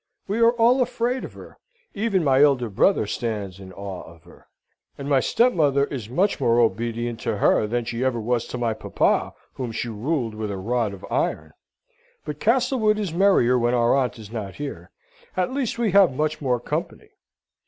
We 0.27 0.39
are 0.39 0.53
all 0.53 0.81
afraid 0.81 1.23
of 1.23 1.33
her: 1.33 1.59
even 1.93 2.23
my 2.23 2.41
elder 2.41 2.69
brother 2.71 3.05
stands 3.05 3.59
in 3.59 3.71
awe 3.71 4.01
of 4.01 4.23
her, 4.23 4.47
and 4.97 5.07
my 5.07 5.19
stepmother 5.19 5.83
is 5.85 6.09
much 6.09 6.39
more 6.39 6.59
obedient 6.59 7.19
to 7.19 7.37
her 7.37 7.67
than 7.67 7.85
she 7.85 8.03
ever 8.03 8.19
was 8.19 8.47
to 8.47 8.57
my 8.57 8.73
papa, 8.73 9.35
whom 9.53 9.71
she 9.71 9.89
ruled 9.89 10.33
with 10.33 10.49
a 10.49 10.57
rod 10.57 10.95
of 10.95 11.05
iron. 11.11 11.51
But 12.25 12.39
Castlewood 12.39 12.97
is 12.97 13.13
merrier 13.13 13.59
when 13.59 13.75
our 13.75 13.95
aunt 13.95 14.17
is 14.17 14.31
not 14.31 14.55
here. 14.55 14.89
At 15.37 15.53
least 15.53 15.77
we 15.77 15.91
have 15.91 16.15
much 16.15 16.41
more 16.41 16.59
company. 16.59 17.09